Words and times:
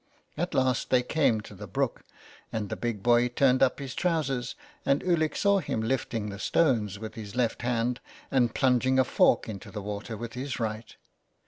At 0.35 0.55
last 0.55 0.89
they 0.89 1.03
came 1.03 1.41
to 1.41 1.53
the 1.53 1.67
brook 1.67 2.03
and 2.51 2.69
the 2.69 2.75
big 2.75 3.03
boy 3.03 3.27
turned 3.27 3.61
up 3.61 3.77
his 3.77 3.93
trousers, 3.93 4.55
and 4.83 5.03
Ulick 5.03 5.35
saw 5.35 5.59
him 5.59 5.79
lifting 5.79 6.31
the 6.31 6.39
stones 6.39 6.97
with 6.97 7.13
his 7.13 7.35
left 7.35 7.61
hand 7.61 7.99
and 8.31 8.55
plunging 8.55 8.97
a 8.97 9.03
fork 9.03 9.47
into 9.47 9.69
the 9.69 9.79
water 9.79 10.17
with 10.17 10.33
his 10.33 10.59
right. 10.59 10.95